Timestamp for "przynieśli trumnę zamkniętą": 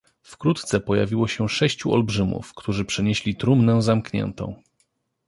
2.85-4.61